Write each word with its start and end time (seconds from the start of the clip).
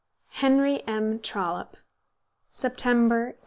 HENRY 0.29 0.81
M. 0.87 1.19
TROLLOPE. 1.19 1.77
September, 2.51 3.35
1883. 3.37 3.39